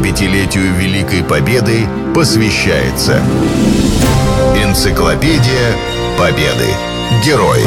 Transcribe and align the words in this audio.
75-летию 0.00 0.74
Великой 0.76 1.22
Победы 1.22 1.86
посвящается 2.14 3.22
Энциклопедия 4.56 5.76
Победы. 6.18 6.68
Герои. 7.24 7.64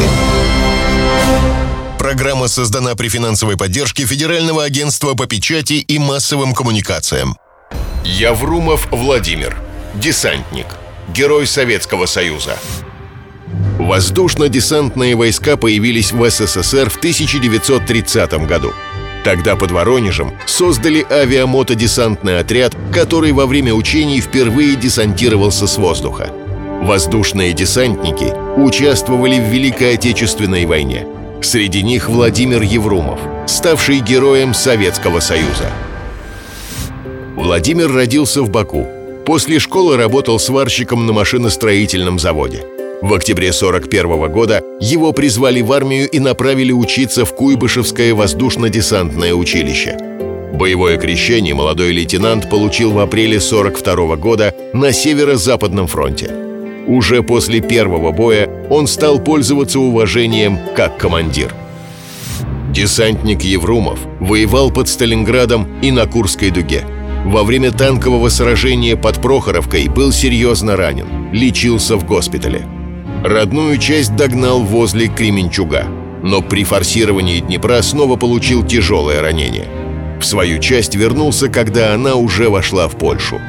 Программа 2.00 2.48
создана 2.48 2.96
при 2.96 3.08
финансовой 3.08 3.56
поддержке 3.56 4.06
Федерального 4.06 4.64
агентства 4.64 5.14
по 5.14 5.28
печати 5.28 5.74
и 5.74 6.00
массовым 6.00 6.56
коммуникациям. 6.56 7.38
Яврумов 8.04 8.88
Владимир. 8.90 9.56
Десантник. 9.94 10.66
Герой 11.10 11.46
Советского 11.46 12.08
Союза. 12.08 12.58
Воздушно-десантные 13.78 15.16
войска 15.16 15.56
появились 15.56 16.12
в 16.12 16.30
СССР 16.30 16.90
в 16.90 16.98
1930 16.98 18.34
году. 18.48 18.74
Тогда 19.24 19.56
под 19.56 19.72
Воронежем 19.72 20.34
создали 20.46 21.06
авиамотодесантный 21.10 22.40
отряд, 22.40 22.76
который 22.92 23.32
во 23.32 23.46
время 23.46 23.74
учений 23.74 24.20
впервые 24.20 24.76
десантировался 24.76 25.66
с 25.66 25.78
воздуха. 25.78 26.30
Воздушные 26.82 27.54
десантники 27.54 28.34
участвовали 28.60 29.40
в 29.40 29.46
Великой 29.46 29.94
Отечественной 29.94 30.66
войне. 30.66 31.08
Среди 31.42 31.82
них 31.82 32.10
Владимир 32.10 32.62
Еврумов, 32.62 33.20
ставший 33.48 34.00
героем 34.00 34.54
Советского 34.54 35.22
Союза. 35.22 35.72
Владимир 37.36 37.92
родился 37.92 38.42
в 38.42 38.50
Баку. 38.50 38.88
После 39.26 39.60
школы 39.60 39.96
работал 39.96 40.38
сварщиком 40.40 41.06
на 41.06 41.14
машиностроительном 41.14 42.20
заводе. 42.20 42.66
В 43.04 43.14
октябре 43.16 43.52
41 43.52 44.32
года 44.32 44.64
его 44.80 45.12
призвали 45.12 45.60
в 45.60 45.74
армию 45.74 46.10
и 46.10 46.20
направили 46.20 46.72
учиться 46.72 47.26
в 47.26 47.36
Куйбышевское 47.36 48.14
воздушно-десантное 48.14 49.34
училище. 49.34 49.98
Боевое 50.54 50.98
крещение 50.98 51.54
молодой 51.54 51.92
лейтенант 51.92 52.50
получил 52.50 52.94
в 52.94 53.00
апреле 53.00 53.42
42 53.42 54.16
года 54.16 54.56
на 54.72 54.94
Северо-Западном 54.94 55.88
фронте. 55.88 56.32
Уже 56.88 57.24
после 57.24 57.60
первого 57.60 58.14
боя 58.14 58.50
он 58.70 58.88
стал 58.88 59.20
пользоваться 59.20 59.82
уважением 59.82 60.58
как 60.74 60.98
командир. 60.98 61.54
Десантник 62.72 63.42
Еврумов 63.42 64.00
воевал 64.22 64.72
под 64.72 64.88
Сталинградом 64.88 65.68
и 65.82 65.92
на 65.92 66.08
Курской 66.08 66.52
дуге. 66.52 66.86
Во 67.26 67.44
время 67.44 67.74
танкового 67.74 68.30
сражения 68.30 68.96
под 68.96 69.22
Прохоровкой 69.22 69.90
был 69.90 70.14
серьезно 70.14 70.78
ранен, 70.78 71.34
лечился 71.34 71.98
в 71.98 72.06
госпитале. 72.06 72.66
Родную 73.24 73.78
часть 73.78 74.18
догнал 74.18 74.60
возле 74.64 75.08
Кременчуга, 75.08 75.86
но 76.24 76.42
при 76.42 76.66
форсировании 76.66 77.40
Днепра 77.40 77.82
снова 77.82 78.18
получил 78.18 78.66
тяжелое 78.66 79.22
ранение. 79.22 79.70
В 80.20 80.26
свою 80.26 80.60
часть 80.60 80.96
вернулся, 80.96 81.48
когда 81.48 81.94
она 81.94 82.16
уже 82.16 82.50
вошла 82.50 82.90
в 82.90 82.98
Польшу. 82.98 83.40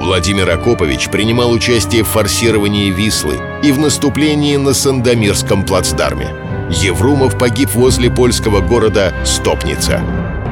Владимир 0.00 0.50
Акопович 0.50 1.10
принимал 1.10 1.52
участие 1.52 2.02
в 2.02 2.08
форсировании 2.08 2.90
Вислы 2.90 3.36
и 3.62 3.70
в 3.70 3.78
наступлении 3.78 4.56
на 4.56 4.74
Сандомирском 4.74 5.64
плацдарме. 5.64 6.26
Еврумов 6.82 7.38
погиб 7.38 7.70
возле 7.74 8.10
польского 8.10 8.60
города 8.60 9.14
Стопница. 9.24 10.02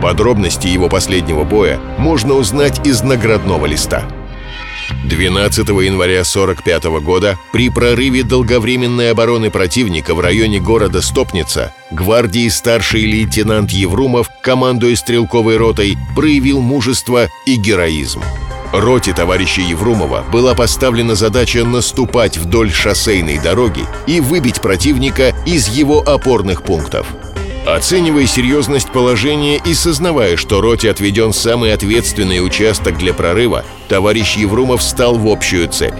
Подробности 0.00 0.68
его 0.68 0.88
последнего 0.88 1.42
боя 1.42 1.80
можно 1.98 2.34
узнать 2.34 2.86
из 2.86 3.02
наградного 3.02 3.66
листа– 3.66 4.04
12 5.04 5.68
января 5.68 6.20
1945 6.22 6.84
года 7.02 7.38
при 7.52 7.70
прорыве 7.70 8.24
долговременной 8.24 9.12
обороны 9.12 9.50
противника 9.50 10.14
в 10.14 10.20
районе 10.20 10.60
города 10.60 11.00
Стопница 11.00 11.72
гвардии 11.91 12.48
старший 12.48 13.02
лейтенант 13.02 13.70
Еврумов, 13.70 14.28
командуя 14.42 14.96
стрелковой 14.96 15.56
ротой, 15.56 15.96
проявил 16.16 16.60
мужество 16.60 17.28
и 17.46 17.56
героизм. 17.56 18.22
Роте 18.72 19.14
товарища 19.14 19.62
Еврумова 19.62 20.24
была 20.30 20.54
поставлена 20.54 21.14
задача 21.14 21.64
наступать 21.64 22.36
вдоль 22.36 22.70
шоссейной 22.70 23.38
дороги 23.38 23.86
и 24.06 24.20
выбить 24.20 24.60
противника 24.60 25.34
из 25.47 25.69
его 25.69 26.00
опорных 26.00 26.62
пунктов– 26.62 27.06
Оценивая 27.66 28.26
серьезность 28.26 28.91
положения 28.91 29.60
и 29.64 29.74
сознавая, 29.74 30.36
что 30.36 30.60
роте 30.60 30.91
отведен 30.91 31.32
самый 31.32 31.72
ответственный 31.72 32.44
участок 32.44 32.96
для 32.96 33.12
прорыва, 33.12 33.64
товарищ 33.88 34.36
Еврумов 34.36 34.80
встал 34.80 35.16
в 35.16 35.28
общую 35.28 35.68
цель. 35.68 35.94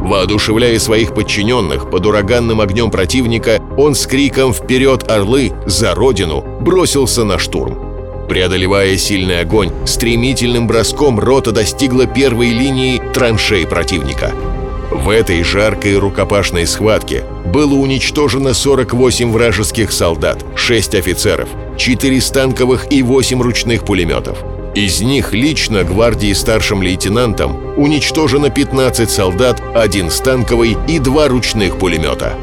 Воодушевляя 0.00 0.78
своих 0.78 1.14
подчиненных 1.14 1.90
под 1.90 2.06
ураганным 2.06 2.60
огнем 2.60 2.90
противника, 2.90 3.60
он 3.76 3.94
с 3.94 4.06
криком 4.06 4.52
«Вперед, 4.52 5.10
орлы! 5.10 5.52
За 5.66 5.94
Родину!» 5.94 6.44
бросился 6.60 7.24
на 7.24 7.38
штурм. 7.38 8.26
Преодолевая 8.28 8.96
сильный 8.96 9.40
огонь, 9.40 9.72
стремительным 9.86 10.66
броском 10.66 11.18
рота 11.18 11.52
достигла 11.52 12.06
первой 12.06 12.50
линии 12.50 13.02
траншей 13.12 13.66
противника– 13.66 14.32
в 14.90 15.08
этой 15.08 15.42
жаркой 15.42 15.98
рукопашной 15.98 16.66
схватке 16.66 17.24
было 17.46 17.74
уничтожено 17.74 18.54
48 18.54 19.32
вражеских 19.32 19.92
солдат, 19.92 20.44
6 20.56 20.94
офицеров, 20.94 21.48
4 21.76 22.20
станковых 22.20 22.92
и 22.92 23.02
8 23.02 23.42
ручных 23.42 23.84
пулеметов. 23.84 24.38
Из 24.74 25.00
них 25.00 25.32
лично 25.32 25.84
гвардии 25.84 26.32
старшим 26.32 26.82
лейтенантам 26.82 27.56
уничтожено 27.76 28.50
15 28.50 29.08
солдат, 29.10 29.62
1 29.74 30.10
станковый 30.10 30.76
и 30.88 30.98
2 30.98 31.28
ручных 31.28 31.78
пулемета. 31.78 32.34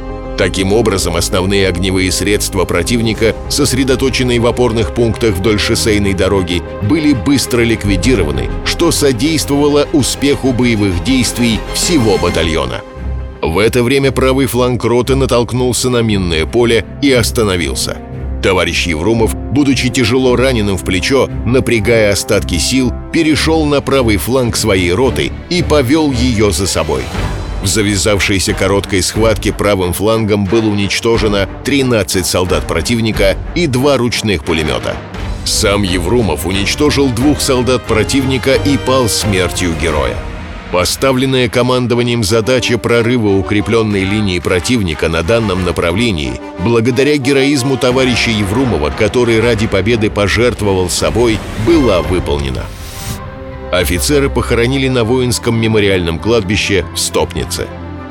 Таким 0.41 0.73
образом, 0.73 1.15
основные 1.17 1.67
огневые 1.67 2.11
средства 2.11 2.65
противника, 2.65 3.35
сосредоточенные 3.47 4.39
в 4.39 4.47
опорных 4.47 4.95
пунктах 4.95 5.35
вдоль 5.35 5.59
шоссейной 5.59 6.15
дороги, 6.15 6.63
были 6.81 7.13
быстро 7.13 7.61
ликвидированы, 7.61 8.49
что 8.65 8.89
содействовало 8.89 9.87
успеху 9.93 10.51
боевых 10.51 11.03
действий 11.03 11.59
всего 11.75 12.17
батальона. 12.17 12.81
В 13.39 13.59
это 13.59 13.83
время 13.83 14.11
правый 14.11 14.47
фланг 14.47 14.83
роты 14.83 15.13
натолкнулся 15.13 15.91
на 15.91 16.01
минное 16.01 16.47
поле 16.47 16.85
и 17.03 17.11
остановился. 17.11 17.99
Товарищ 18.41 18.87
Еврумов, 18.87 19.35
будучи 19.35 19.89
тяжело 19.89 20.35
раненым 20.35 20.75
в 20.75 20.83
плечо, 20.83 21.29
напрягая 21.45 22.13
остатки 22.13 22.57
сил, 22.57 22.91
перешел 23.13 23.65
на 23.65 23.79
правый 23.79 24.17
фланг 24.17 24.55
своей 24.55 24.91
роты 24.91 25.31
и 25.51 25.61
повел 25.61 26.11
ее 26.11 26.51
за 26.51 26.65
собой. 26.65 27.03
В 27.61 27.67
завязавшейся 27.67 28.53
короткой 28.53 29.03
схватке 29.03 29.53
правым 29.53 29.93
флангом 29.93 30.45
было 30.45 30.67
уничтожено 30.67 31.47
13 31.63 32.25
солдат 32.25 32.67
противника 32.67 33.37
и 33.53 33.67
два 33.67 33.97
ручных 33.97 34.43
пулемета. 34.43 34.95
Сам 35.45 35.83
Еврумов 35.83 36.45
уничтожил 36.45 37.09
двух 37.09 37.39
солдат 37.39 37.83
противника 37.83 38.55
и 38.55 38.77
пал 38.77 39.07
смертью 39.07 39.73
героя. 39.79 40.15
Поставленная 40.71 41.49
командованием 41.49 42.23
задача 42.23 42.77
прорыва 42.77 43.37
укрепленной 43.37 44.05
линии 44.05 44.39
противника 44.39 45.09
на 45.09 45.21
данном 45.21 45.65
направлении, 45.65 46.39
благодаря 46.59 47.17
героизму 47.17 47.75
товарища 47.75 48.31
Еврумова, 48.31 48.89
который 48.89 49.41
ради 49.41 49.67
победы 49.67 50.09
пожертвовал 50.09 50.89
собой, 50.89 51.37
была 51.67 52.01
выполнена. 52.01 52.63
Офицеры 53.71 54.29
похоронили 54.29 54.89
на 54.89 55.05
воинском 55.05 55.59
мемориальном 55.59 56.19
кладбище 56.19 56.85
в 56.93 56.99
Стопнице. 56.99 57.67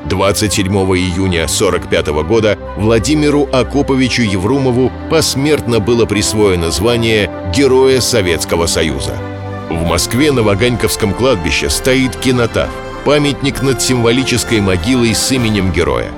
27 0.06 0.66
июня 0.66 1.44
1945 1.44 2.06
года 2.26 2.58
Владимиру 2.78 3.46
Акоповичу 3.52 4.22
Еврумову 4.22 4.90
посмертно 5.10 5.78
было 5.78 6.06
присвоено 6.06 6.70
звание 6.70 7.30
Героя 7.54 8.00
Советского 8.00 8.66
Союза. 8.66 9.14
В 9.68 9.86
Москве 9.86 10.32
на 10.32 10.42
Ваганьковском 10.42 11.12
кладбище 11.12 11.68
стоит 11.68 12.16
кинотаф, 12.16 12.70
памятник 13.04 13.60
над 13.60 13.82
символической 13.82 14.62
могилой 14.62 15.14
с 15.14 15.30
именем 15.30 15.72
героя. 15.72 16.10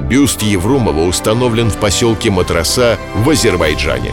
Бюст 0.00 0.40
Еврумова 0.42 1.02
установлен 1.02 1.68
в 1.68 1.76
поселке 1.76 2.30
Матраса 2.30 2.98
в 3.14 3.28
Азербайджане. 3.28 4.12